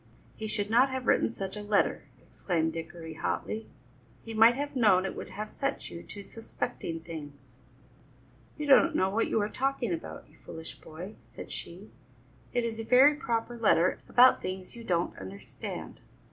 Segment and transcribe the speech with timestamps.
[0.35, 3.67] "He should not have written such a letter," exclaimed Dickory hotly;
[4.23, 7.53] "he might have known it would have set you to suspecting things."
[8.57, 11.91] "You don't know what you are talking about, you foolish boy," said she;
[12.51, 15.99] "it is a very proper letter about things you don't understand."